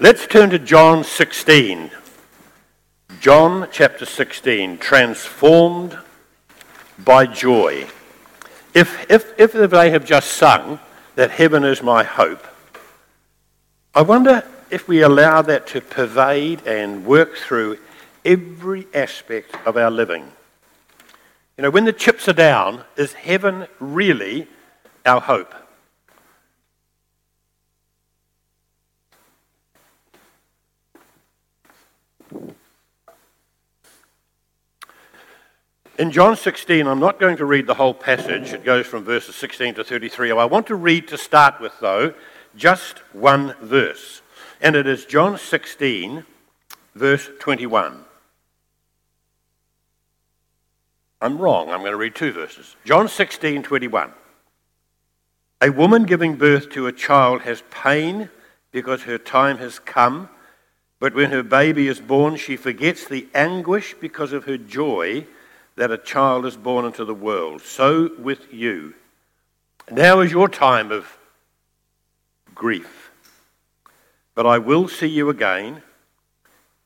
[0.00, 1.92] Let's turn to John 16.
[3.20, 5.96] John chapter 16, transformed
[6.98, 7.86] by joy.
[8.74, 10.80] If, if, if they have just sung
[11.14, 12.44] that heaven is my hope,
[13.94, 17.78] I wonder if we allow that to pervade and work through
[18.24, 20.24] every aspect of our living.
[21.56, 24.48] You know, when the chips are down, is heaven really
[25.06, 25.54] our hope?
[35.96, 38.52] In John 16, I'm not going to read the whole passage.
[38.52, 40.32] It goes from verses 16 to 33.
[40.32, 42.14] I want to read to start with, though,
[42.56, 44.20] just one verse.
[44.60, 46.24] And it is John 16,
[46.96, 48.04] verse 21.
[51.20, 51.70] I'm wrong.
[51.70, 52.74] I'm going to read two verses.
[52.84, 54.12] John 16, 21.
[55.60, 58.30] A woman giving birth to a child has pain
[58.72, 60.28] because her time has come,
[60.98, 65.24] but when her baby is born, she forgets the anguish because of her joy
[65.76, 67.62] that a child is born into the world.
[67.62, 68.94] So with you.
[69.90, 71.18] Now is your time of
[72.54, 73.10] grief.
[74.34, 75.82] But I will see you again,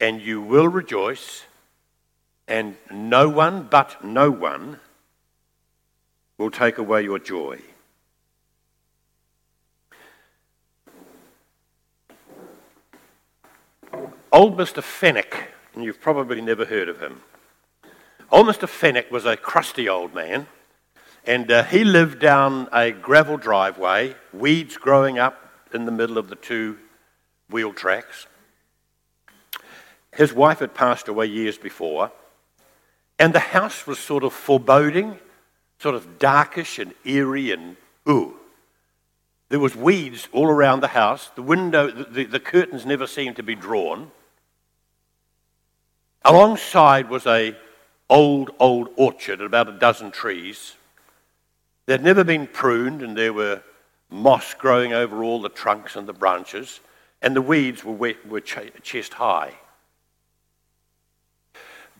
[0.00, 1.44] and you will rejoice,
[2.46, 4.80] and no one but no one
[6.36, 7.60] will take away your joy.
[14.30, 14.82] Old Mr.
[14.82, 17.22] Fenwick, and you've probably never heard of him.
[18.30, 18.68] Old Mr.
[18.68, 20.48] Fenwick was a crusty old man,
[21.24, 26.28] and uh, he lived down a gravel driveway, weeds growing up in the middle of
[26.28, 26.76] the two
[27.48, 28.26] wheel tracks.
[30.12, 32.12] His wife had passed away years before,
[33.18, 35.18] and the house was sort of foreboding,
[35.78, 38.34] sort of darkish and eerie and ooh.
[39.48, 41.30] There was weeds all around the house.
[41.34, 44.10] The window, the, the curtains never seemed to be drawn.
[46.22, 47.56] Alongside was a
[48.10, 50.74] old, old orchard, about a dozen trees.
[51.86, 53.62] They'd never been pruned, and there were
[54.10, 56.80] moss growing over all the trunks and the branches,
[57.20, 59.54] and the weeds were, wet, were chest high.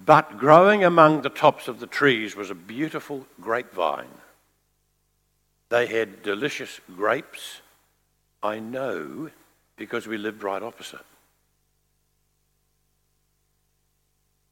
[0.05, 4.07] But growing among the tops of the trees was a beautiful grapevine.
[5.71, 7.61] They had delicious grapes.
[8.43, 9.31] I know
[9.77, 11.05] because we lived right opposite.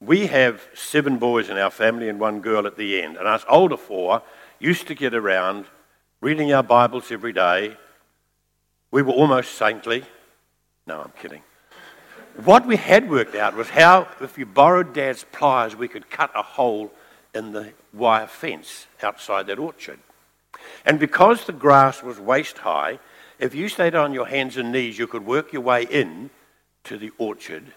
[0.01, 3.17] We have seven boys in our family and one girl at the end.
[3.17, 4.23] And us older four
[4.59, 5.65] used to get around
[6.21, 7.77] reading our Bibles every day.
[8.91, 10.05] We were almost saintly.
[10.87, 11.43] No, I'm kidding.
[12.45, 16.31] What we had worked out was how, if you borrowed Dad's pliers, we could cut
[16.35, 16.93] a hole
[17.35, 19.99] in the wire fence outside that orchard.
[20.85, 22.99] And because the grass was waist high,
[23.39, 26.29] if you stayed on your hands and knees, you could work your way in
[26.85, 27.73] to the orchard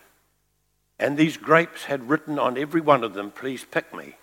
[1.00, 4.16] and these grapes had written on every one of them, please pick me.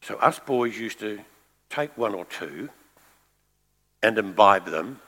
[0.00, 1.20] So us boys used to
[1.70, 2.68] take one or two
[4.02, 5.00] and imbibe them,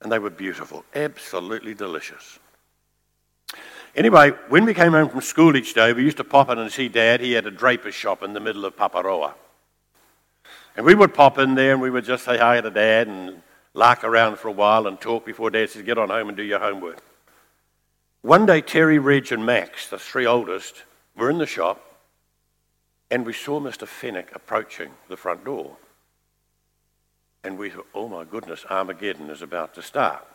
[0.00, 2.38] and they were beautiful, absolutely delicious.
[3.96, 6.70] Anyway, when we came home from school each day, we used to pop in and
[6.70, 7.20] see Dad.
[7.20, 9.34] He had a draper's shop in the middle of Paparoa.
[10.76, 13.42] And we would pop in there and we would just say hi to Dad and
[13.74, 16.44] lark around for a while and talk before Dad says, Get on home and do
[16.44, 17.02] your homework.
[18.22, 20.82] One day, Terry, Reg, and Max, the three oldest,
[21.16, 21.90] were in the shop
[23.10, 23.86] and we saw Mr.
[23.86, 25.76] Fenwick approaching the front door.
[27.42, 30.26] And we thought, oh my goodness, Armageddon is about to start.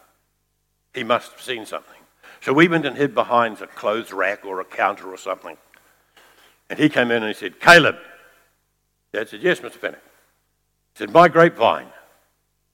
[0.94, 2.02] He must have seen something.
[2.42, 5.58] So we went and hid behind a clothes rack or a counter or something.
[6.70, 7.98] And he came in and he said, Caleb.
[9.14, 9.74] Dad said, yes, Mr.
[9.74, 10.02] Fenwick.
[10.94, 11.88] He said, my grapevine.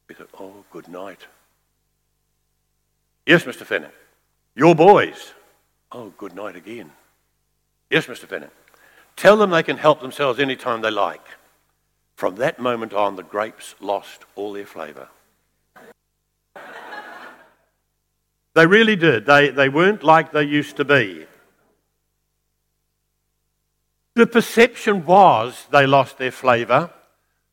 [0.07, 1.27] We thought, oh, good night.
[3.25, 3.63] Yes, Mr.
[3.63, 3.93] Fenwick.
[4.55, 5.33] Your boys.
[5.91, 6.91] Oh, good night again.
[7.89, 8.27] Yes, Mr.
[8.27, 8.51] Bennett.
[9.15, 11.25] Tell them they can help themselves anytime they like.
[12.15, 15.07] From that moment on, the grapes lost all their flavour.
[18.53, 19.25] they really did.
[19.25, 21.25] They, they weren't like they used to be.
[24.15, 26.91] The perception was they lost their flavour.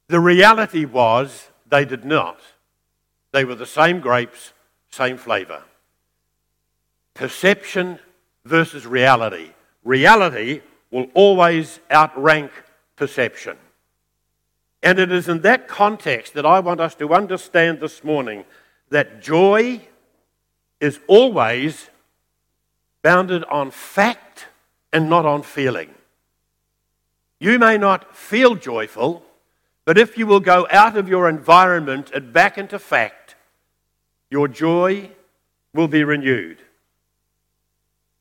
[0.08, 2.40] The reality was they did not.
[3.32, 4.52] They were the same grapes,
[4.90, 5.62] same flavour.
[7.18, 7.98] Perception
[8.44, 9.50] versus reality.
[9.82, 10.60] Reality
[10.92, 12.52] will always outrank
[12.94, 13.56] perception.
[14.84, 18.44] And it is in that context that I want us to understand this morning
[18.90, 19.80] that joy
[20.78, 21.90] is always
[23.02, 24.46] bounded on fact
[24.92, 25.92] and not on feeling.
[27.40, 29.24] You may not feel joyful,
[29.84, 33.34] but if you will go out of your environment and back into fact,
[34.30, 35.10] your joy
[35.74, 36.58] will be renewed.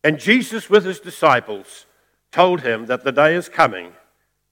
[0.03, 1.85] And Jesus, with his disciples,
[2.31, 3.93] told him that the day is coming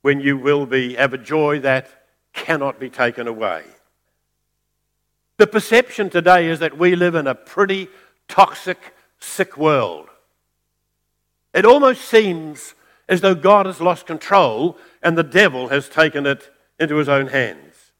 [0.02, 1.88] when you will be, have a joy that
[2.34, 3.64] cannot be taken away.
[5.38, 7.90] The perception today is that we live in a pretty
[8.28, 10.10] toxic, sick world.
[11.54, 12.76] It almost seems
[13.08, 17.28] as though God has lost control and the devil has taken it into his own
[17.28, 17.92] hands.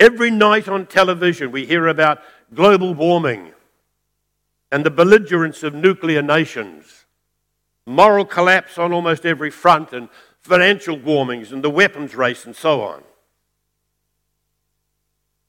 [0.00, 2.20] Every night on television, we hear about
[2.54, 3.52] global warming
[4.72, 7.04] and the belligerence of nuclear nations,
[7.86, 10.08] moral collapse on almost every front, and
[10.40, 13.02] financial warmings and the weapons race and so on.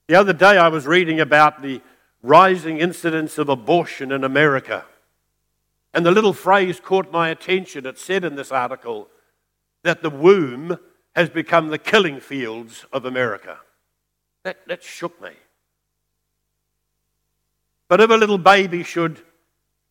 [0.08, 1.82] The other day, I was reading about the
[2.22, 4.86] rising incidence of abortion in America.
[5.94, 7.86] And the little phrase caught my attention.
[7.86, 9.08] It said in this article
[9.84, 10.78] that the womb
[11.16, 13.60] has become the killing fields of America.
[14.44, 15.32] That, that shook me.
[17.88, 19.20] But if a little baby should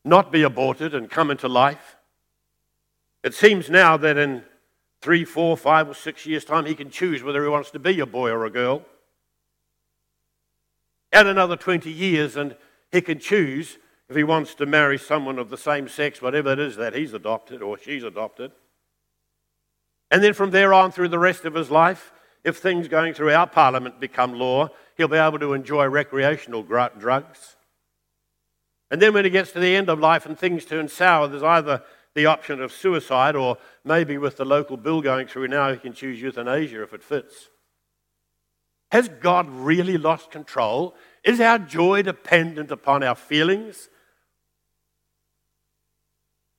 [0.04, 1.96] not be aborted and come into life,
[3.22, 4.42] it seems now that in
[5.00, 8.00] three, four, five, or six years' time, he can choose whether he wants to be
[8.00, 8.82] a boy or a girl.
[11.12, 12.56] Add another 20 years, and
[12.90, 13.78] he can choose
[14.08, 17.12] if he wants to marry someone of the same sex, whatever it is that he's
[17.12, 18.52] adopted or she's adopted.
[20.10, 22.12] And then from there on through the rest of his life,
[22.44, 27.56] if things going through our parliament become law, he'll be able to enjoy recreational drugs.
[28.92, 31.42] And then when it gets to the end of life and things turn sour, there's
[31.42, 35.78] either the option of suicide or maybe with the local bill going through now, he
[35.78, 37.48] can choose euthanasia if it fits.
[38.90, 40.94] Has God really lost control?
[41.24, 43.88] Is our joy dependent upon our feelings?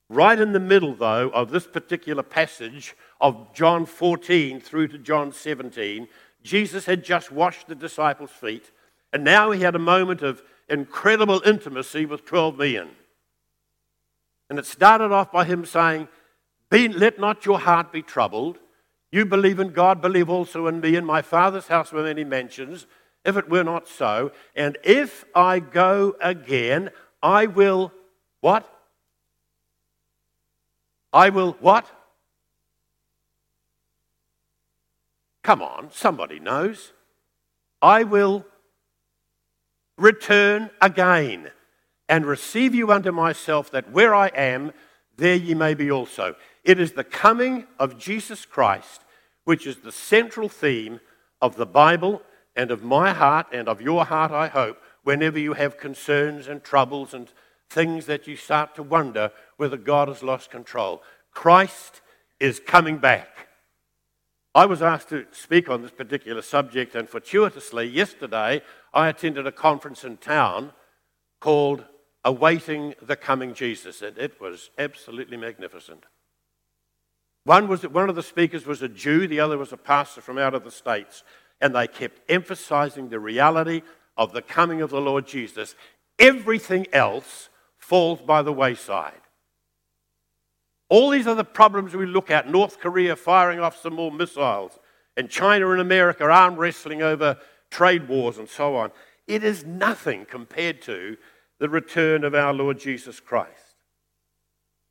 [0.10, 5.32] Right in the middle, though, of this particular passage of John 14 through to John
[5.32, 6.08] 17,
[6.42, 8.72] Jesus had just washed the disciples' feet,
[9.14, 12.90] and now he had a moment of incredible intimacy with 12 men.
[14.50, 16.08] And it started off by him saying,
[16.72, 18.60] Let not your heart be troubled.
[19.12, 20.96] You believe in God, believe also in me.
[20.96, 22.88] In my Father's house were many mansions.
[23.24, 26.90] If it were not so, and if I go again,
[27.22, 27.94] I will
[28.42, 28.70] what?
[31.14, 31.90] I will what?
[35.44, 36.92] Come on, somebody knows.
[37.82, 38.46] I will
[40.04, 41.50] return again
[42.10, 44.74] and receive you unto myself, that where I am,
[45.16, 46.36] there ye may be also.
[46.66, 49.02] It is the coming of Jesus Christ,
[49.46, 51.00] which is the central theme
[51.42, 52.22] of the Bible
[52.56, 56.62] and of my heart and of your heart, I hope, whenever you have concerns and
[56.62, 57.32] troubles and
[57.70, 61.02] things that you start to wonder whether God has lost control.
[61.32, 62.02] Christ
[62.40, 63.48] is coming back.
[64.56, 68.62] I was asked to speak on this particular subject, and fortuitously, yesterday
[68.94, 70.74] I attended a conference in town
[71.42, 71.86] called
[72.24, 76.04] Awaiting the Coming Jesus, and it was absolutely magnificent.
[77.46, 80.38] One, was, one of the speakers was a Jew, the other was a pastor from
[80.38, 81.24] out of the States,
[81.60, 83.82] and they kept emphasizing the reality
[84.16, 85.76] of the coming of the Lord Jesus.
[86.20, 87.50] Everything else
[87.80, 89.23] falls by the wayside.
[90.94, 94.78] All these other problems we look at North Korea firing off some more missiles,
[95.18, 97.40] and China and America arm wrestling over
[97.72, 98.92] trade wars and so on.
[99.26, 101.18] It is nothing compared to
[101.58, 103.74] the return of our Lord Jesus Christ.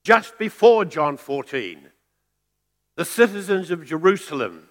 [0.02, 1.90] Just before John 14,
[2.97, 4.71] the citizens of Jerusalem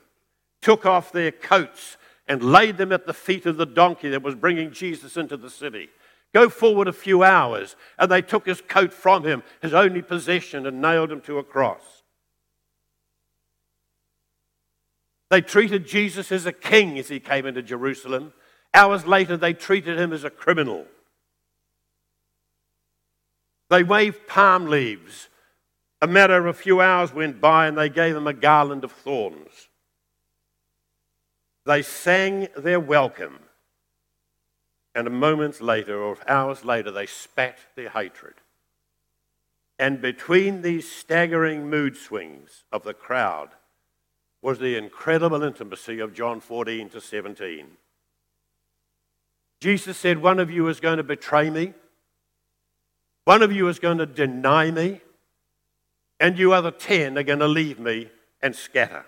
[0.61, 1.95] took off their coats
[2.27, 5.49] and laid them at the feet of the donkey that was bringing Jesus into the
[5.49, 5.91] city.
[6.33, 10.65] Go forward a few hours, and they took his coat from him, his only possession,
[10.65, 12.03] and nailed him to a cross.
[15.29, 18.33] They treated Jesus as a king as he came into Jerusalem.
[18.73, 20.85] Hours later, they treated him as a criminal.
[23.69, 25.29] They waved palm leaves.
[26.01, 28.91] A matter of a few hours went by, and they gave him a garland of
[28.91, 29.69] thorns.
[31.65, 33.39] They sang their welcome
[34.93, 38.33] and a moment later, or hours later, they spat their hatred.
[39.79, 43.49] And between these staggering mood swings of the crowd
[44.41, 47.67] was the incredible intimacy of John 14 to 17.
[49.59, 51.73] Jesus said, One of you is going to betray me,
[53.23, 55.01] one of you is going to deny me,
[56.19, 58.09] and you other ten are going to leave me
[58.41, 59.05] and scatter.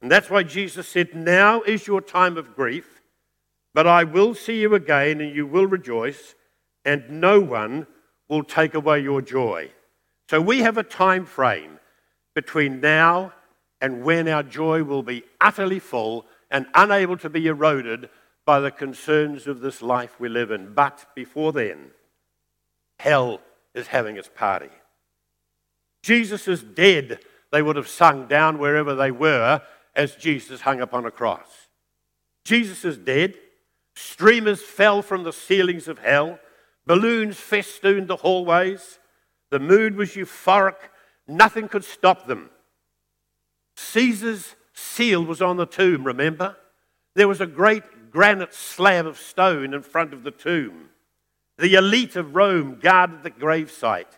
[0.00, 2.97] And that's why Jesus said, Now is your time of grief
[3.78, 6.34] but I will see you again, and you will rejoice,
[6.84, 7.86] and no one
[8.28, 9.70] will take away your joy.
[10.28, 11.78] So we have a time frame
[12.34, 13.34] between now
[13.80, 18.10] and when our joy will be utterly full and unable to be eroded
[18.44, 20.74] by the concerns of this life we live in.
[20.74, 21.92] But before then,
[22.98, 23.40] hell
[23.76, 24.70] is having its party.
[26.02, 27.20] Jesus is dead,
[27.52, 29.62] they would have sung down wherever they were
[29.94, 31.68] as Jesus hung upon a cross.
[32.42, 33.36] Jesus is dead.
[33.98, 36.38] Streamers fell from the ceilings of hell.
[36.86, 39.00] Balloons festooned the hallways.
[39.50, 40.76] The mood was euphoric.
[41.26, 42.48] Nothing could stop them.
[43.74, 46.56] Caesar's seal was on the tomb, remember?
[47.16, 50.90] There was a great granite slab of stone in front of the tomb.
[51.58, 54.16] The elite of Rome guarded the gravesite.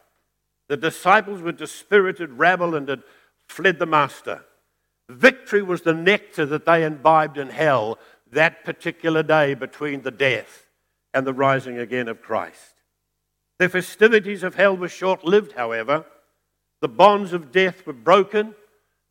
[0.69, 3.03] The disciples were dispirited rabble and had
[3.49, 4.45] fled the master.
[5.09, 7.99] Victory was the nectar that they imbibed in hell
[8.33, 10.67] that particular day between the death
[11.13, 12.75] and the rising again of Christ.
[13.59, 16.07] The festivities of hell were short lived, however.
[16.81, 18.55] The bonds of death were broken.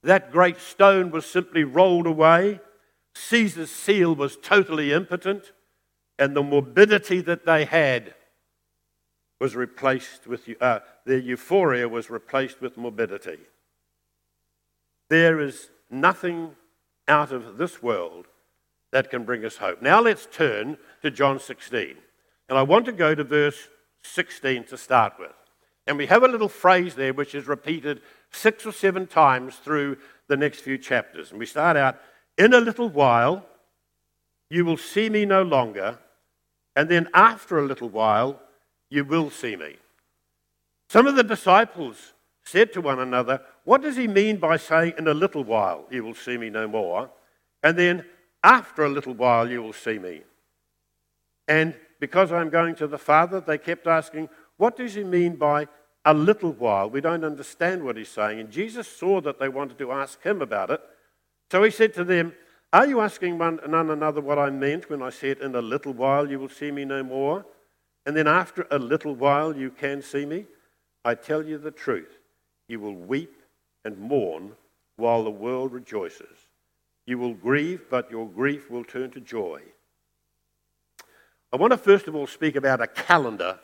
[0.02, 2.60] That great stone was simply rolled away.
[3.14, 5.52] Caesar's seal was totally impotent.
[6.18, 8.16] And the morbidity that they had
[9.40, 13.40] was replaced with, uh, their euphoria was replaced with morbidity.
[15.10, 16.56] There is nothing
[17.08, 18.28] out of this world
[18.92, 19.82] that can bring us hope.
[19.82, 21.96] Now let's turn to John 16.
[22.50, 23.68] And I want to go to verse
[24.04, 25.32] 16 to start with.
[25.88, 29.98] And we have a little phrase there which is repeated six or seven times through
[30.28, 31.32] the next few chapters.
[31.32, 32.00] And we start out,
[32.38, 33.46] In a little while,
[34.50, 35.98] you will see me no longer.
[36.76, 38.40] And then after a little while,
[38.90, 39.78] you will see me.
[40.90, 45.08] Some of the disciples said to one another, What does he mean by saying, In
[45.08, 47.10] a little while, you will see me no more?
[47.62, 48.06] And then
[48.44, 50.22] after a little while, you will see me.
[51.48, 55.68] And because I'm going to the Father, they kept asking, What does he mean by
[56.06, 56.90] a little while?
[56.90, 58.40] We don't understand what he's saying.
[58.40, 60.82] And Jesus saw that they wanted to ask him about it.
[61.52, 62.34] So he said to them,
[62.72, 66.30] Are you asking one another what I meant when I said, In a little while
[66.30, 67.46] you will see me no more?
[68.06, 70.46] And then after a little while you can see me?
[71.04, 72.18] I tell you the truth.
[72.68, 73.42] You will weep
[73.84, 74.54] and mourn
[74.96, 76.49] while the world rejoices.
[77.10, 79.62] You will grieve, but your grief will turn to joy.
[81.52, 83.58] I want to first of all speak about a calendar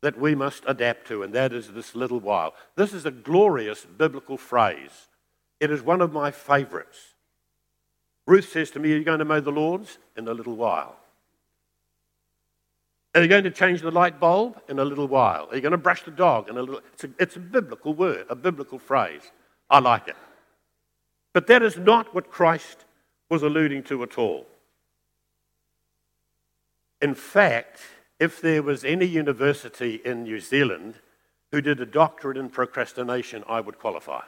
[0.00, 2.54] that we must adapt to, and that is this little while.
[2.76, 5.08] This is a glorious biblical phrase.
[5.58, 7.14] It is one of my favorites.
[8.26, 9.98] Ruth says to me, Are you going to mow the lawns?
[10.16, 10.94] In a little while.
[13.16, 14.60] Are you going to change the light bulb?
[14.68, 15.48] In a little while.
[15.50, 16.48] Are you going to brush the dog?
[16.48, 16.80] In a little.
[16.92, 19.32] It's a, it's a biblical word, a biblical phrase.
[19.68, 20.16] I like it.
[21.36, 22.86] But that is not what Christ
[23.28, 24.46] was alluding to at all.
[27.02, 27.82] In fact,
[28.18, 30.94] if there was any university in New Zealand
[31.52, 34.22] who did a doctorate in procrastination, I would qualify.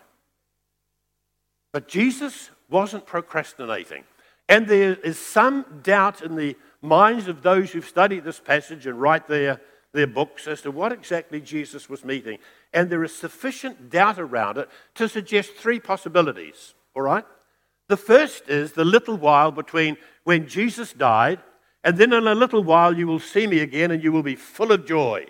[1.72, 4.04] But Jesus wasn't procrastinating.
[4.46, 9.00] And there is some doubt in the minds of those who've studied this passage and
[9.00, 9.62] write their,
[9.94, 12.38] their books as to what exactly Jesus was meeting.
[12.74, 16.74] And there is sufficient doubt around it to suggest three possibilities.
[16.98, 17.24] All right?
[17.86, 21.38] The first is the little while between when Jesus died,
[21.84, 24.34] and then in a little while you will see me again and you will be
[24.34, 25.26] full of joy.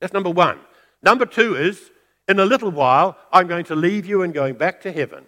[0.00, 0.58] That's number one.
[1.02, 1.90] Number two is
[2.26, 5.26] in a little while I'm going to leave you and going back to heaven.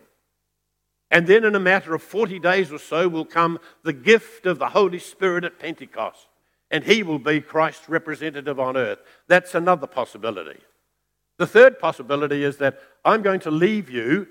[1.11, 4.59] And then in a matter of 40 days or so will come the gift of
[4.59, 6.27] the Holy Spirit at Pentecost.
[6.71, 9.01] And he will be Christ's representative on earth.
[9.27, 10.61] That's another possibility.
[11.37, 14.27] The third possibility is that I'm going to leave you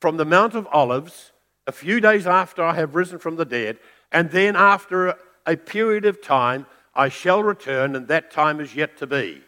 [0.00, 1.32] from the Mount of Olives
[1.66, 3.78] a few days after I have risen from the dead,
[4.10, 5.14] and then after
[5.46, 9.42] a period of time I shall return, and that time is yet to be.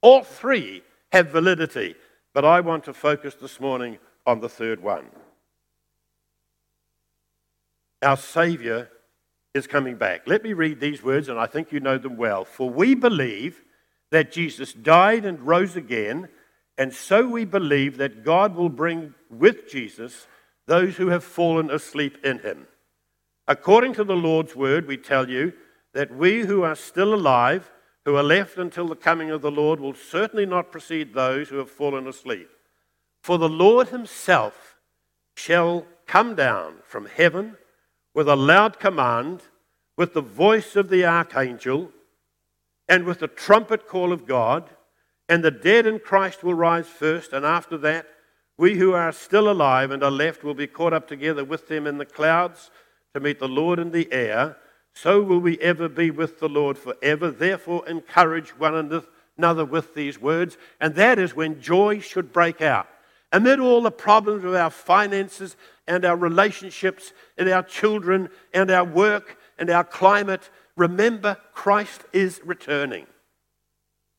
[0.00, 1.94] All three have validity,
[2.32, 5.06] but I want to focus this morning on the third one.
[8.02, 8.88] Our Savior
[9.52, 10.22] is coming back.
[10.26, 12.44] Let me read these words, and I think you know them well.
[12.44, 13.62] For we believe
[14.10, 16.28] that Jesus died and rose again
[16.80, 20.26] and so we believe that God will bring with Jesus
[20.64, 22.66] those who have fallen asleep in him.
[23.46, 25.52] According to the Lord's word, we tell you
[25.92, 27.70] that we who are still alive,
[28.06, 31.58] who are left until the coming of the Lord, will certainly not precede those who
[31.58, 32.48] have fallen asleep.
[33.20, 34.76] For the Lord himself
[35.34, 37.58] shall come down from heaven
[38.14, 39.42] with a loud command,
[39.98, 41.90] with the voice of the archangel,
[42.88, 44.70] and with the trumpet call of God
[45.30, 48.08] and the dead in Christ will rise first, and after that,
[48.58, 51.86] we who are still alive and are left will be caught up together with them
[51.86, 52.72] in the clouds
[53.14, 54.56] to meet the Lord in the air.
[54.92, 57.30] So will we ever be with the Lord forever.
[57.30, 59.02] Therefore, encourage one
[59.38, 60.58] another with these words.
[60.80, 62.88] And that is when joy should break out.
[63.32, 65.56] Amid all the problems of our finances
[65.86, 72.40] and our relationships and our children and our work and our climate, remember Christ is
[72.44, 73.06] returning.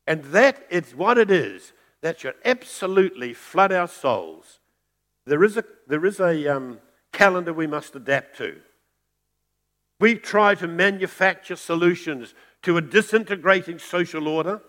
[0.06, 4.58] And that is what it is that should absolutely flood our souls.
[5.24, 6.80] There is a, there is a um,
[7.12, 8.60] calendar we must adapt to.
[10.00, 14.60] We try to manufacture solutions to a disintegrating social order,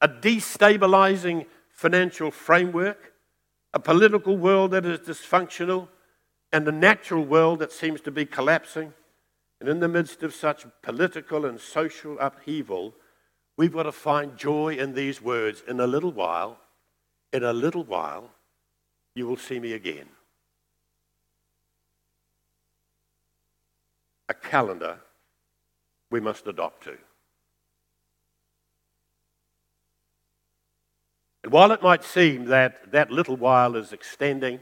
[0.00, 3.12] a destabilizing financial framework,
[3.72, 5.88] a political world that is dysfunctional,
[6.52, 8.92] and a natural world that seems to be collapsing.
[9.60, 12.94] And in the midst of such political and social upheaval,
[13.56, 15.62] we've got to find joy in these words.
[15.66, 16.58] In a little while,
[17.32, 18.30] in a little while,
[19.14, 20.08] you will see me again.
[24.28, 24.98] A calendar
[26.10, 26.96] we must adopt to.
[31.42, 34.60] And while it might seem that that little while is extending,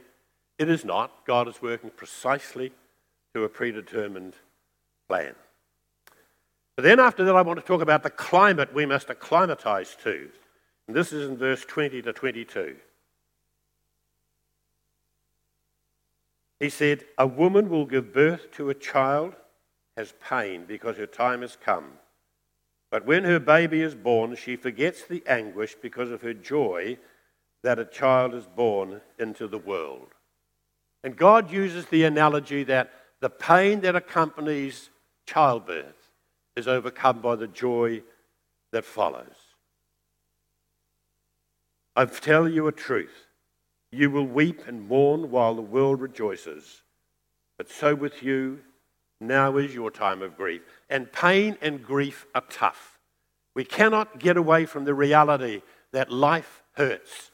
[0.58, 1.26] it is not.
[1.26, 2.72] God is working precisely
[3.34, 4.34] to a predetermined
[5.08, 5.34] plan.
[6.80, 10.30] But then after that, I want to talk about the climate we must acclimatize to.
[10.86, 12.74] And this is in verse 20 to 22.
[16.58, 19.34] He said, A woman will give birth to a child,
[19.94, 21.84] has pain because her time has come.
[22.90, 26.96] But when her baby is born, she forgets the anguish because of her joy
[27.62, 30.14] that a child is born into the world.
[31.04, 34.88] And God uses the analogy that the pain that accompanies
[35.26, 35.99] childbirth
[36.60, 38.02] is overcome by the joy
[38.70, 39.34] that follows.
[41.96, 43.26] I tell you a truth.
[43.90, 46.82] You will weep and mourn while the world rejoices.
[47.56, 48.60] But so with you,
[49.20, 50.62] now is your time of grief.
[50.88, 52.98] And pain and grief are tough.
[53.54, 55.62] We cannot get away from the reality
[55.92, 57.32] that life hurts,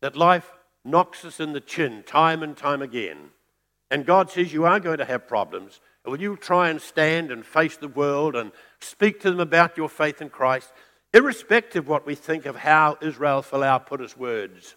[0.00, 0.52] that life
[0.84, 3.30] knocks us in the chin time and time again.
[3.90, 5.80] And God says, You are going to have problems.
[6.08, 9.90] When you try and stand and face the world and speak to them about your
[9.90, 10.72] faith in Christ,
[11.12, 14.74] irrespective of what we think of how Israel Folau put his words,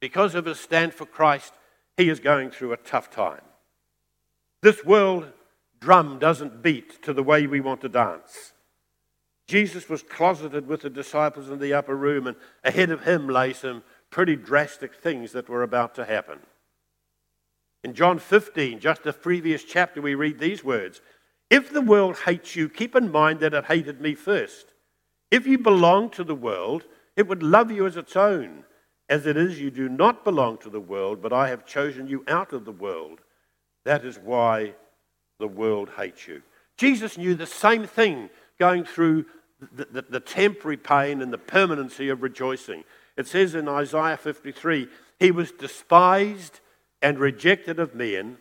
[0.00, 1.52] because of his stand for Christ,
[1.96, 3.42] he is going through a tough time.
[4.60, 5.30] This world
[5.80, 8.52] drum doesn't beat to the way we want to dance.
[9.46, 13.52] Jesus was closeted with the disciples in the upper room, and ahead of him lay
[13.52, 16.40] some pretty drastic things that were about to happen.
[17.84, 21.00] In John 15, just the previous chapter, we read these words
[21.50, 24.72] If the world hates you, keep in mind that it hated me first.
[25.30, 26.84] If you belong to the world,
[27.16, 28.64] it would love you as its own.
[29.08, 32.24] As it is, you do not belong to the world, but I have chosen you
[32.28, 33.20] out of the world.
[33.84, 34.74] That is why
[35.38, 36.42] the world hates you.
[36.76, 39.26] Jesus knew the same thing going through
[39.72, 42.84] the, the, the, temporary pain and the permanency of rejoicing.
[43.16, 44.88] It says in Isaiah 53
[45.20, 46.60] He was despised
[47.02, 48.38] and rejected of men,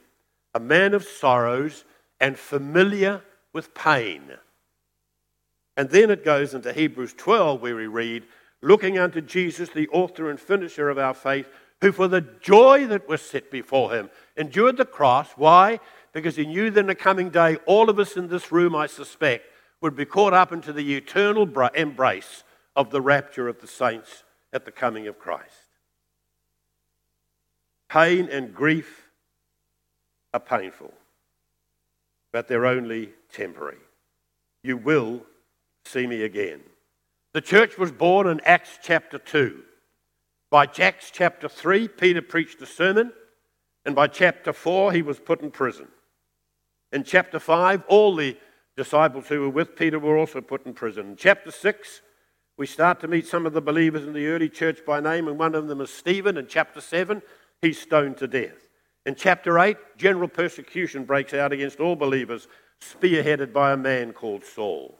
[0.53, 1.83] a man of sorrows
[2.19, 4.21] and familiar with pain.
[5.75, 8.25] And then it goes into Hebrews 12, where we read,
[8.61, 11.49] Looking unto Jesus, the author and finisher of our faith,
[11.81, 15.31] who for the joy that was set before him endured the cross.
[15.35, 15.79] Why?
[16.13, 18.85] Because he knew that in the coming day, all of us in this room, I
[18.85, 19.47] suspect,
[19.81, 22.43] would be caught up into the eternal embrace
[22.75, 25.60] of the rapture of the saints at the coming of Christ.
[27.91, 29.09] Pain and grief
[30.33, 30.93] are painful,
[32.31, 33.79] but they're only temporary.
[34.63, 35.23] You will
[35.83, 36.61] see me again.
[37.33, 39.61] The church was born in Acts chapter 2.
[40.49, 43.11] By Acts chapter 3, Peter preached a sermon,
[43.85, 45.89] and by chapter 4, he was put in prison.
[46.93, 48.37] In chapter 5, all the
[48.77, 51.09] disciples who were with Peter were also put in prison.
[51.09, 52.01] In chapter 6,
[52.55, 55.37] we start to meet some of the believers in the early church by name, and
[55.37, 56.37] one of them is Stephen.
[56.37, 57.21] In chapter 7,
[57.61, 58.69] he's stoned to death.
[59.05, 62.47] In chapter 8, general persecution breaks out against all believers,
[62.81, 64.97] spearheaded by a man called Saul.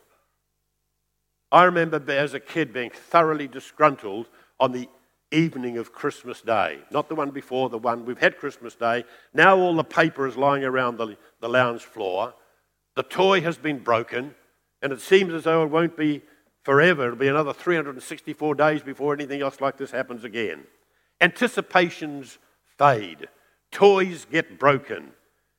[1.52, 4.28] I remember as a kid being thoroughly disgruntled
[4.60, 4.88] on the
[5.32, 6.80] evening of Christmas Day.
[6.92, 9.06] Not the one before, the one we've had Christmas Day.
[9.34, 12.34] Now all the paper is lying around the, the lounge floor.
[12.96, 14.36] The toy has been broken,
[14.82, 16.22] and it seems as though it won't be
[16.64, 17.06] forever.
[17.06, 20.66] It'll be another 364 days before anything else like this happens again.
[21.22, 22.38] Anticipations
[22.82, 23.28] fade,
[23.70, 25.12] toys get broken,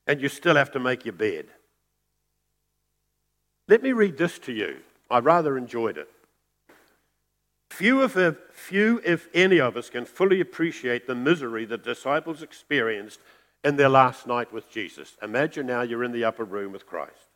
[0.09, 1.47] and you still have to make your bed.
[3.69, 4.79] Let me read this to you.
[5.09, 6.09] I rather enjoyed it.
[7.71, 13.21] Few if, few, if any of us, can fully appreciate the misery the disciples experienced
[13.63, 15.17] in their last night with Jesus.
[15.23, 17.29] Imagine now you're in the upper room with Christ.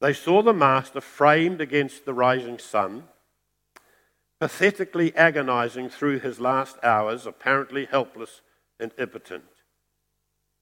[0.00, 3.04] They saw the Master framed against the rising sun,
[4.40, 8.40] pathetically agonizing through his last hours, apparently helpless
[8.78, 9.44] and impotent.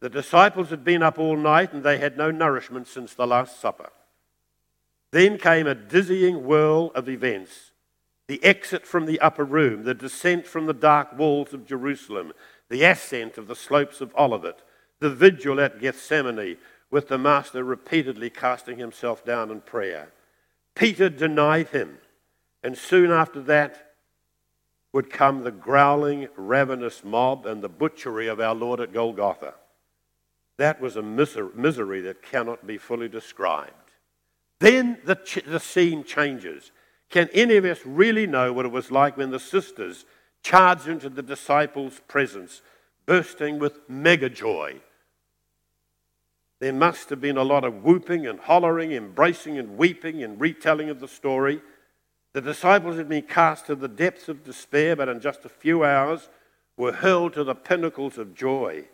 [0.01, 3.61] The disciples had been up all night and they had no nourishment since the Last
[3.61, 3.91] Supper.
[5.13, 7.73] Then came a dizzying whirl of events.
[8.29, 12.33] the exit from the upper room, the descent from the dark walls of Jerusalem,
[12.71, 14.63] the ascent of the slopes of Olivet,
[15.01, 16.57] the vigil at Gethsemane,
[16.91, 20.13] with the Master repeatedly casting himself down in prayer.
[20.75, 21.99] Peter denied him,
[22.63, 23.92] and soon after that
[24.93, 29.55] would come the growling, ravenous mob and the butchery of our Lord at Golgotha.
[30.59, 33.73] That was a misery that cannot be fully described.
[34.61, 36.71] Then the, ch- the scene changes.
[37.11, 40.05] Can any of us really know what it was like when the sisters
[40.43, 42.63] charged into the disciples' presence,
[43.07, 44.81] bursting with mega joy?
[46.61, 50.91] There must have been a lot of whooping and hollering, embracing and weeping and retelling
[50.91, 51.61] of the story.
[52.33, 55.85] The disciples had been cast to the depths of despair, but in just a few
[55.85, 56.29] hours
[56.77, 58.85] were hurled to the pinnacles of joy.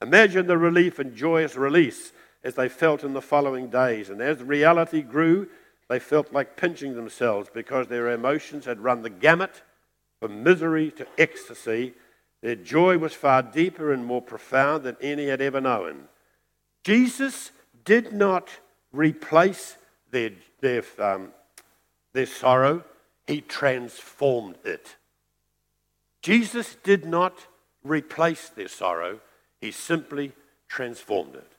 [0.00, 4.10] Imagine the relief and joyous release as they felt in the following days.
[4.10, 5.48] And as reality grew,
[5.88, 9.62] they felt like pinching themselves because their emotions had run the gamut
[10.20, 11.94] from misery to ecstasy.
[12.40, 16.08] Their joy was far deeper and more profound than any had ever known.
[16.82, 17.52] Jesus
[17.84, 18.48] did not
[18.92, 19.76] replace
[20.10, 21.32] their, their, um,
[22.12, 22.84] their sorrow,
[23.26, 24.96] he transformed it.
[26.22, 27.46] Jesus did not
[27.82, 29.20] replace their sorrow,
[29.60, 30.32] he simply
[30.68, 31.52] transformed it.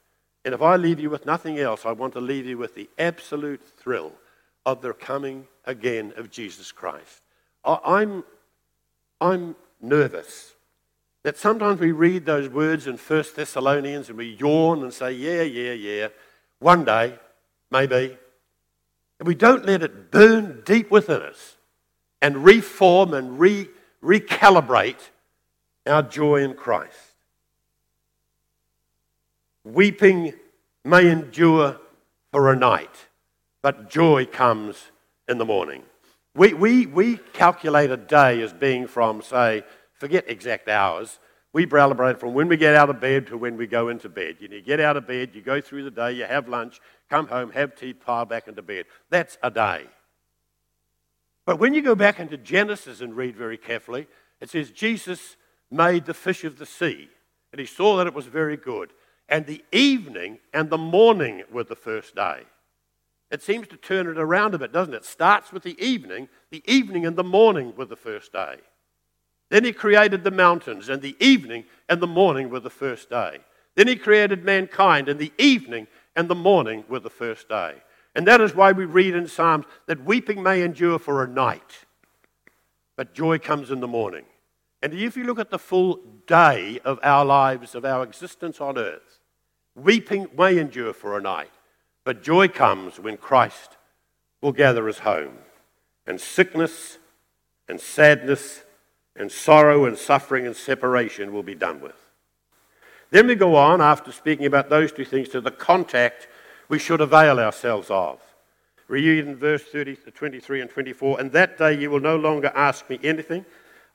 [0.46, 2.90] And if I leave you with nothing else, I want to leave you with the
[2.98, 4.14] absolute thrill
[4.66, 7.22] of the coming again of Jesus Christ.
[7.66, 8.24] I'm,
[9.22, 10.54] I'm nervous
[11.24, 15.42] that sometimes we read those words in 1 Thessalonians and we yawn and say, yeah,
[15.42, 16.08] yeah, yeah,
[16.60, 17.18] one day,
[17.72, 18.18] maybe.
[19.24, 21.56] And we don't let it burn deep within us
[22.22, 23.70] and reform and re-
[24.04, 25.00] recalibrate
[25.88, 27.14] our joy in Christ.
[29.64, 30.34] Weeping
[30.84, 31.80] may endure
[32.34, 33.08] for a night,
[33.62, 34.92] but joy comes
[35.30, 35.84] in the morning.
[36.36, 41.18] We, we, we calculate a day as being from, say, forget exact hours.
[41.54, 44.38] We celebrate from when we get out of bed to when we go into bed.
[44.40, 46.82] You, know, you get out of bed, you go through the day, you have lunch,
[47.10, 48.86] come home, have tea, pile back into bed.
[49.10, 49.86] That's a day.
[51.46, 54.08] But when you go back into Genesis and read very carefully,
[54.42, 55.38] it says Jesus
[55.70, 57.08] made the fish of the sea,
[57.52, 58.92] and he saw that it was very good
[59.30, 62.44] and the evening and the morning were the first day.
[63.32, 64.98] It seems to turn it around a bit, doesn't it?
[64.98, 65.06] it?
[65.06, 68.58] Starts with the evening, the evening and the morning were the first day.
[69.54, 73.38] Then he created the mountains, and the evening and the morning were the first day.
[73.76, 75.86] Then he created mankind, and the evening
[76.16, 77.76] and the morning were the first day.
[78.16, 81.86] And that is why we read in Psalms that weeping may endure for a night,
[82.96, 84.26] but joy comes in the morning.
[84.82, 88.80] And if you look at the full day of our lives, of our existence on
[88.80, 89.20] earth,
[89.76, 91.54] weeping may endure for a night,
[92.04, 93.78] but joy comes when Christ
[94.42, 95.38] will gather us home.
[96.08, 96.98] And sickness
[97.70, 98.64] and sadness
[99.16, 101.96] and sorrow and suffering and separation will be done with.
[103.12, 106.28] Then we go on, after speaking about those two things, to the contact
[106.68, 108.20] we should avail ourselves of.
[108.88, 111.20] Read in verse 30, uh, 23 and 24.
[111.20, 113.46] And that day you will no longer ask me anything.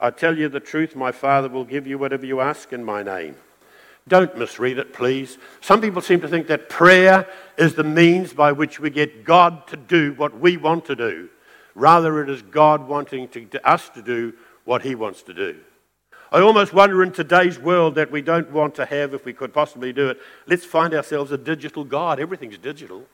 [0.00, 3.02] I tell you the truth, my Father will give you whatever you ask in my
[3.02, 3.34] name.
[4.06, 5.36] Don't misread it, please.
[5.60, 7.26] Some people seem to think that prayer
[7.58, 11.28] is the means by which we get God to do what we want to do.
[11.74, 14.32] Rather, it is God wanting to, to us to do
[14.68, 15.56] what He wants to do.
[16.30, 19.54] I almost wonder in today's world that we don't want to have, if we could
[19.54, 22.20] possibly do it, let's find ourselves a digital God.
[22.20, 23.06] Everything's digital.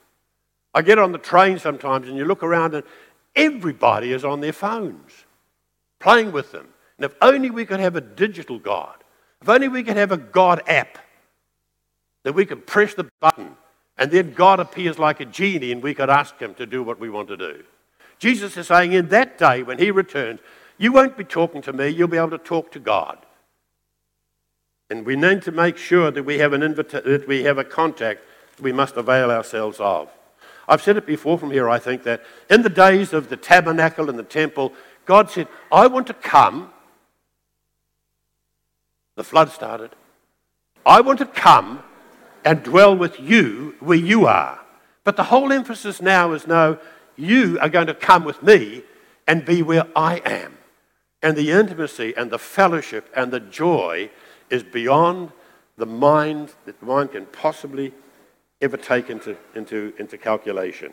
[0.74, 2.82] I get on the train sometimes and you look around and
[3.36, 5.12] everybody is on their phones,
[6.00, 6.66] playing with them.
[6.98, 9.04] And if only we could have a digital God,
[9.40, 10.98] if only we could have a God app
[12.24, 13.56] that we could press the button
[13.96, 16.98] and then God appears like a genie and we could ask him to do what
[16.98, 17.62] we want to do.
[18.18, 20.40] Jesus is saying in that day when he returns,
[20.78, 23.18] you won't be talking to me, you'll be able to talk to God.
[24.90, 27.64] And we need to make sure that we have, an invita- that we have a
[27.64, 28.20] contact
[28.60, 30.08] we must avail ourselves of.
[30.68, 34.08] I've said it before from here, I think, that in the days of the tabernacle
[34.08, 34.72] and the temple,
[35.04, 36.70] God said, I want to come
[39.16, 39.90] the flood started.
[40.84, 41.82] I want to come
[42.44, 44.60] and dwell with you where you are.
[45.04, 46.78] But the whole emphasis now is no,
[47.16, 48.82] you are going to come with me
[49.26, 50.53] and be where I am.
[51.24, 54.10] And the intimacy and the fellowship and the joy
[54.50, 55.32] is beyond
[55.78, 57.94] the mind that the mind can possibly
[58.60, 60.92] ever take into, into, into calculation.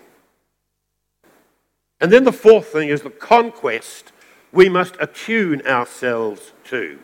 [1.99, 4.13] And then the fourth thing is the conquest
[4.53, 6.97] we must attune ourselves to.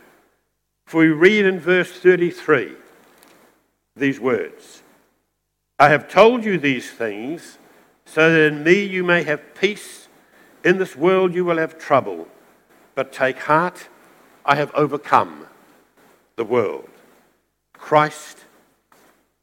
[0.85, 2.75] For we read in verse 33
[3.97, 4.83] these words
[5.77, 7.57] I have told you these things
[8.05, 10.07] so that in me you may have peace.
[10.63, 12.29] In this world you will have trouble,
[12.97, 13.89] but take heart,
[14.43, 15.45] I have overcome
[16.35, 16.89] the world.
[17.73, 18.39] Christ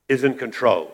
[0.09, 0.91] is in control.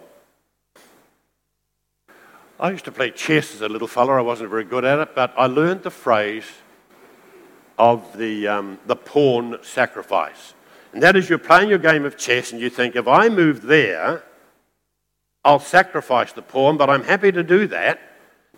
[2.61, 4.13] I used to play chess as a little fellow.
[4.13, 6.45] I wasn't very good at it, but I learned the phrase
[7.79, 10.53] of the, um, the pawn sacrifice.
[10.93, 13.63] And that is you're playing your game of chess and you think, if I move
[13.63, 14.23] there,
[15.47, 18.10] I'll sacrifice the pawn, but I'm happy to do that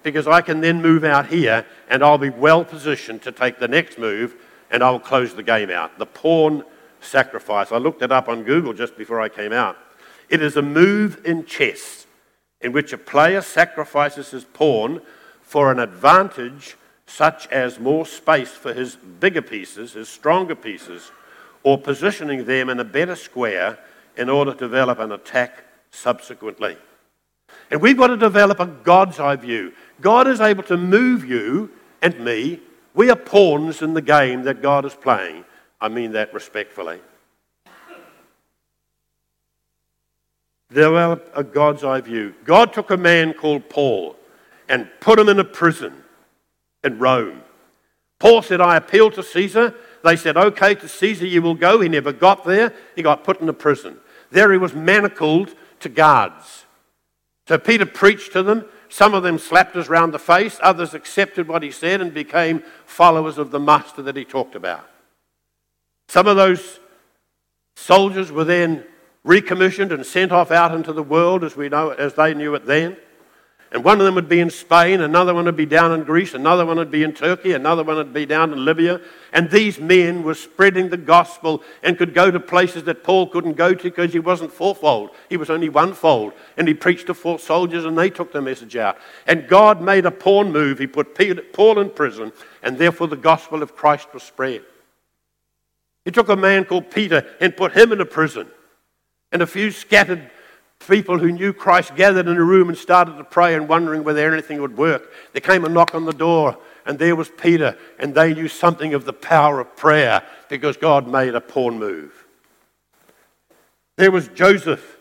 [0.03, 3.69] because I can then move out here and I'll be well positioned to take the
[3.69, 4.35] next move
[4.71, 5.99] and I'll close the game out.
[5.99, 6.65] The pawn
[7.01, 7.73] sacrifice.
[7.73, 9.77] I looked it up on Google just before I came out.
[10.29, 12.07] It is a move in chess
[12.61, 15.03] in which a player sacrifices his pawn
[15.43, 21.11] for an advantage such as more space for his bigger pieces, his stronger pieces,
[21.63, 23.79] or positioning them in a better square
[24.17, 26.77] in order to develop an attack subsequently.
[27.71, 29.73] And we've got to develop a God's eye view.
[30.01, 32.61] God is able to move you and me.
[32.95, 35.45] We are pawns in the game that God is playing.
[35.81, 37.01] I mean that respectfully.
[40.73, 42.35] develop a God's eye view.
[42.45, 44.17] God took a man called Paul
[44.69, 46.03] and put him in a prison
[46.83, 47.43] in Rome.
[48.19, 49.75] Paul said, I appeal to Caesar.
[50.05, 51.81] They said, Okay, to Caesar you will go.
[51.81, 52.73] He never got there.
[52.97, 53.99] He got put in a prison.
[54.31, 56.65] There he was manacled to guards.
[57.49, 58.67] So Peter preached to them.
[58.89, 60.59] Some of them slapped us round the face.
[60.63, 64.89] Others accepted what he said and became followers of the master that he talked about.
[66.09, 66.79] Some of those
[67.75, 68.85] soldiers were then
[69.25, 72.67] recommissioned and sent off out into the world as we know as they knew it
[72.67, 72.97] then.
[73.73, 76.35] And one of them would be in Spain, another one would be down in Greece,
[76.35, 79.01] another one would be in Turkey, another one would be down in Libya.
[79.33, 83.55] And these men were spreading the gospel and could go to places that Paul couldn't
[83.55, 85.09] go to because he wasn't fourfold.
[85.31, 86.35] He was only onefold.
[86.59, 88.99] And he preached to four soldiers and they took the message out.
[89.27, 90.79] And God made a pawn move.
[90.79, 91.17] He put
[91.55, 92.31] Paul in prison,
[92.63, 94.63] and therefore the gospel of Christ was spread.
[96.05, 98.49] He took a man called Peter and put him in a prison.
[99.31, 100.31] And a few scattered
[100.89, 104.33] people who knew Christ gathered in a room and started to pray and wondering whether
[104.33, 105.13] anything would work.
[105.33, 108.95] There came a knock on the door, and there was Peter, and they knew something
[108.95, 112.27] of the power of prayer because God made a pawn move.
[113.97, 114.99] There was Joseph,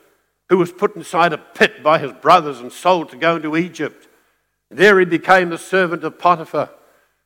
[0.50, 4.08] who was put inside a pit by his brothers and sold to go into Egypt.
[4.70, 6.70] There he became the servant of Potiphar.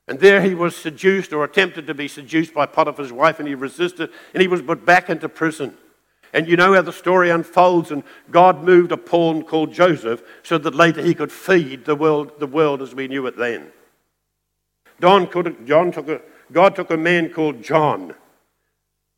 [0.08, 3.56] And there he was seduced or attempted to be seduced by Potiphar's wife, and he
[3.56, 5.76] resisted, and he was put back into prison.
[6.36, 10.58] And you know how the story unfolds, and God moved a pawn called Joseph so
[10.58, 13.72] that later he could feed the world, the world as we knew it then.
[15.00, 16.20] Don could, John took a,
[16.52, 18.16] God took a man called John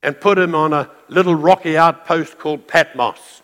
[0.03, 3.41] and put him on a little rocky outpost called Patmos.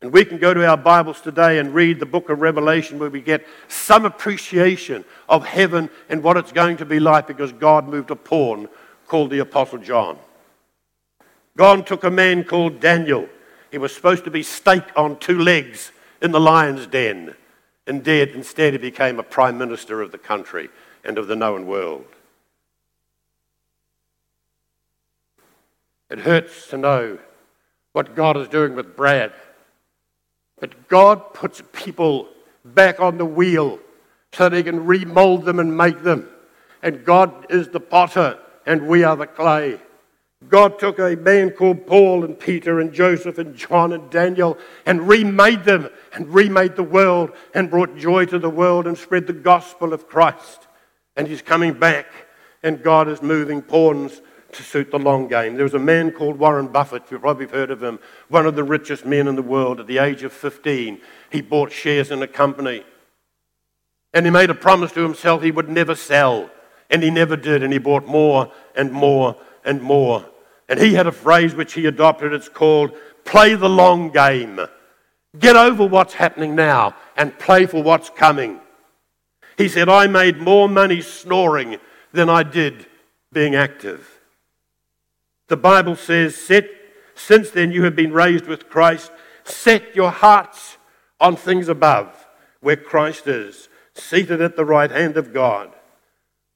[0.00, 3.10] And we can go to our Bibles today and read the book of Revelation where
[3.10, 7.86] we get some appreciation of heaven and what it's going to be like because God
[7.86, 8.66] moved a pawn
[9.06, 10.18] called the Apostle John.
[11.60, 13.28] God took a man called Daniel.
[13.70, 15.92] He was supposed to be staked on two legs
[16.22, 17.34] in the lion's den
[17.86, 18.30] and dead.
[18.30, 20.70] Instead, he became a prime minister of the country
[21.04, 22.06] and of the known world.
[26.08, 27.18] It hurts to know
[27.92, 29.30] what God is doing with Brad.
[30.60, 32.28] But God puts people
[32.64, 33.80] back on the wheel
[34.32, 36.26] so that he can remold them and make them.
[36.82, 39.78] And God is the potter, and we are the clay.
[40.48, 45.06] God took a man called Paul and Peter and Joseph and John and Daniel and
[45.06, 49.34] remade them and remade the world and brought joy to the world and spread the
[49.34, 50.66] gospel of Christ.
[51.14, 52.06] And he's coming back,
[52.62, 54.22] and God is moving pawns
[54.52, 55.54] to suit the long game.
[55.54, 57.98] There was a man called Warren Buffett, you've probably heard of him,
[58.28, 59.78] one of the richest men in the world.
[59.78, 61.00] At the age of 15,
[61.30, 62.82] he bought shares in a company.
[64.14, 66.50] And he made a promise to himself he would never sell.
[66.88, 70.24] And he never did, and he bought more and more and more.
[70.68, 72.32] And he had a phrase which he adopted.
[72.32, 72.92] It's called
[73.24, 74.60] play the long game.
[75.38, 78.60] Get over what's happening now and play for what's coming.
[79.56, 81.76] He said, I made more money snoring
[82.12, 82.86] than I did
[83.32, 84.20] being active.
[85.48, 86.68] The Bible says, Set,
[87.14, 89.12] Since then you have been raised with Christ,
[89.44, 90.78] set your hearts
[91.20, 92.26] on things above,
[92.60, 95.74] where Christ is, seated at the right hand of God.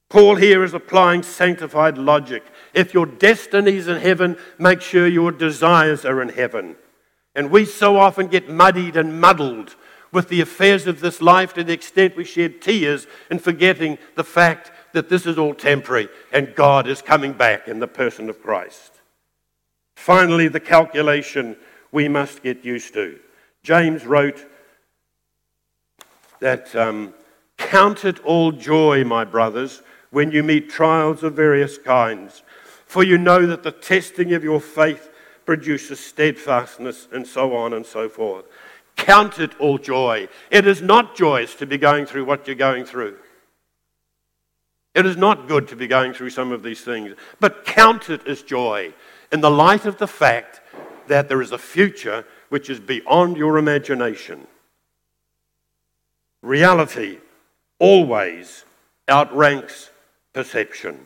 [0.09, 2.43] Paul here is applying sanctified logic.
[2.73, 6.75] If your destiny's in heaven, make sure your desires are in heaven.
[7.33, 9.75] And we so often get muddied and muddled
[10.11, 14.23] with the affairs of this life to the extent we shed tears in forgetting the
[14.23, 18.41] fact that this is all temporary and God is coming back in the person of
[18.41, 19.01] Christ.
[19.95, 21.57] Finally, the calculation
[21.91, 23.19] we must get used to.
[23.63, 24.45] James wrote
[26.39, 27.13] that um,
[27.57, 29.81] Count it all joy, my brothers,
[30.15, 32.41] when you meet trials of various kinds,
[32.85, 35.09] for you know that the testing of your faith
[35.45, 38.45] produces steadfastness, and so on and so forth.
[38.95, 40.29] Count it all joy.
[40.49, 43.17] It is not joyous to be going through what you're going through.
[44.93, 48.25] It is not good to be going through some of these things, but count it
[48.25, 48.93] as joy
[49.33, 50.61] in the light of the fact
[51.07, 54.47] that there is a future which is beyond your imagination.
[56.41, 57.17] Reality
[57.79, 58.63] always
[59.09, 59.89] outranks
[60.35, 60.99] perception.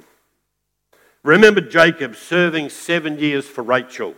[1.21, 4.15] Remember Jacob serving seven years for Rachel.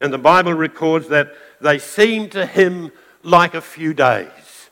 [0.00, 2.90] And the Bible records that they seemed to him
[3.22, 4.70] like a few days.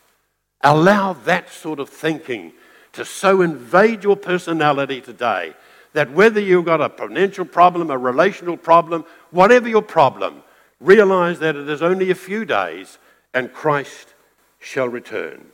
[0.62, 2.52] Allow that sort of thinking
[2.92, 5.54] to so invade your personality today
[5.92, 10.42] that whether you've got a financial problem, a relational problem, whatever your problem,
[10.80, 12.98] realize that it is only a few days
[13.32, 14.12] and Christ
[14.58, 15.46] shall return.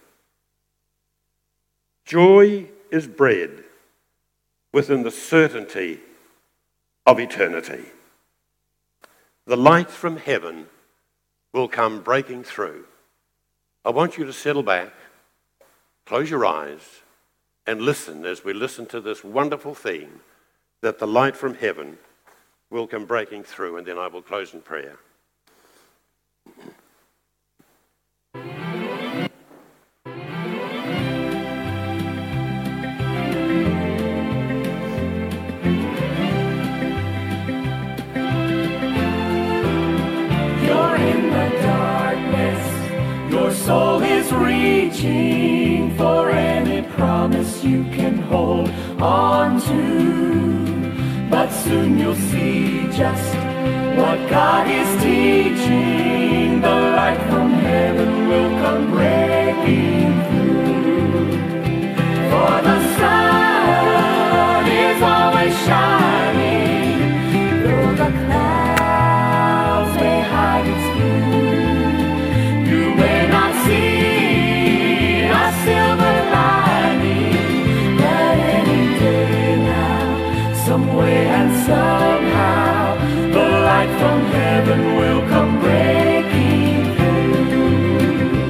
[2.07, 3.65] Joy is bred
[4.73, 6.01] within the certainty
[7.07, 7.85] of eternity.
[9.47, 10.67] The light from heaven
[11.53, 12.85] will come breaking through.
[13.85, 14.93] I want you to settle back,
[16.07, 17.01] close your eyes,
[17.67, 20.21] and listen as we listen to this wonderful theme
[20.83, 21.99] that the light from heaven
[22.71, 24.99] will come breaking through, and then I will close in prayer.
[44.33, 48.69] Reaching for any promise you can hold
[49.01, 51.29] on to.
[51.31, 53.35] But soon you'll see just
[53.97, 56.61] what God is teaching.
[56.61, 61.31] The light from heaven will come breaking through.
[62.31, 66.99] For the sun is always shining,
[67.63, 68.60] though the clouds
[84.01, 88.49] from heaven will come breaking through.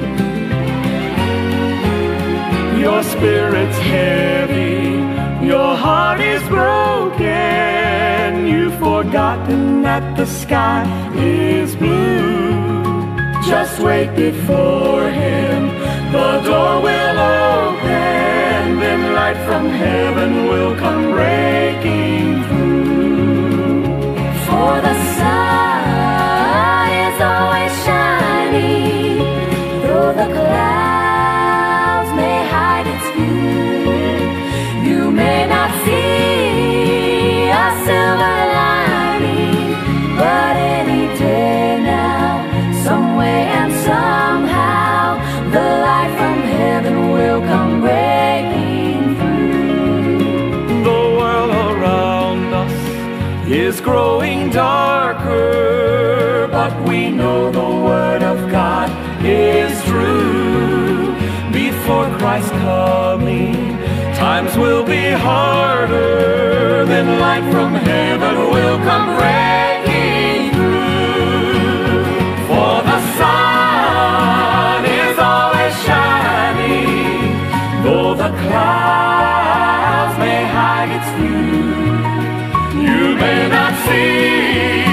[2.85, 4.79] Your spirit's heavy,
[5.45, 8.27] your heart is broken.
[8.53, 10.81] You've forgotten that the sky
[11.17, 13.01] is blue.
[13.51, 15.61] Just wait before Him,
[16.15, 22.60] the door will open, then light from heaven will come breaking through.
[29.83, 34.89] Though the clouds may hide its view.
[34.89, 39.71] You may not see a silver lining,
[40.17, 42.29] but any day now,
[42.83, 45.17] some way and somehow,
[45.55, 50.83] the light from heaven will come breaking through.
[50.89, 52.77] The world around us
[53.49, 58.20] is growing darker, but we know the Word
[62.31, 63.77] Christ's coming,
[64.15, 72.05] times will be harder, then light from heaven will come breaking through.
[72.47, 77.35] For the sun is always shining,
[77.83, 81.51] though the clouds may hide its view.
[82.87, 84.90] You may not see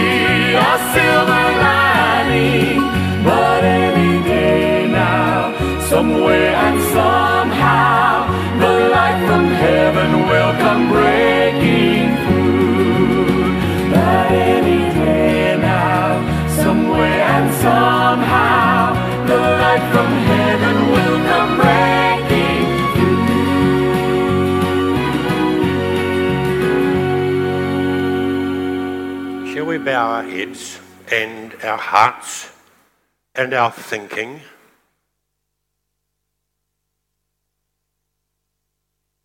[29.89, 30.79] Our heads
[31.11, 32.51] and our hearts
[33.35, 34.43] and our thinking?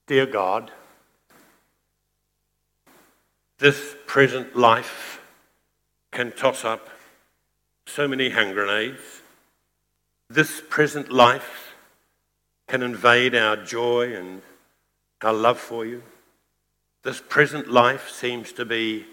[0.07, 0.71] Dear God,
[3.59, 5.21] this present life
[6.11, 6.89] can toss up
[7.85, 9.21] so many hand grenades.
[10.29, 11.75] This present life
[12.67, 14.41] can invade our joy and
[15.21, 16.03] our love for you.
[17.03, 19.05] This present life seems to be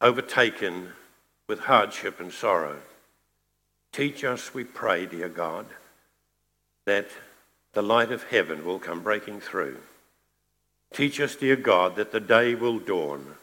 [0.00, 0.92] overtaken
[1.48, 2.76] with hardship and sorrow.
[3.92, 5.66] Teach us, we pray, dear God,
[6.84, 7.08] that
[7.72, 9.78] the light of heaven will come breaking through.
[10.92, 13.36] Teach us, dear God, that the day will dawn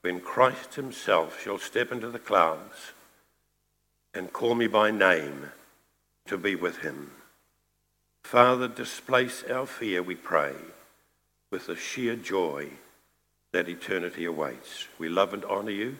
[0.00, 2.92] when Christ himself shall step into the clouds
[4.12, 5.50] and call me by name
[6.26, 7.10] to be with him.
[8.22, 10.54] Father, displace our fear, we pray,
[11.50, 12.68] with the sheer joy
[13.54, 14.88] that eternity awaits.
[14.98, 15.96] We love and honour you.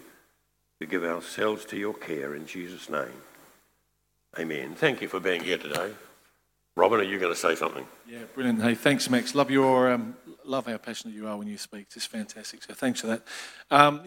[0.81, 3.23] We give ourselves to your care in Jesus' name.
[4.37, 4.75] Amen.
[4.75, 5.93] Thank you for being here today.
[6.77, 7.87] Robin, are you going to say something?
[8.09, 8.61] Yeah, brilliant.
[8.61, 9.37] Hey, thanks, Max.
[9.37, 11.83] Love your um, love how passionate you are when you speak.
[11.83, 12.65] It's just fantastic.
[12.65, 13.23] So thanks for that.
[13.71, 14.03] Um,